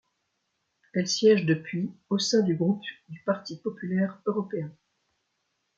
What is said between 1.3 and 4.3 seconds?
depuis au sein du groupe du Parti populaire